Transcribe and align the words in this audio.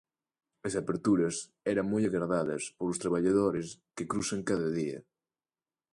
As 0.67 0.73
aperturas 0.81 1.35
eran 1.73 1.85
moi 1.93 2.03
agardadas 2.05 2.63
polos 2.77 3.01
traballadores 3.03 3.67
que 3.95 4.09
cruzan 4.11 4.41
cada 4.49 4.67
día. 4.79 4.99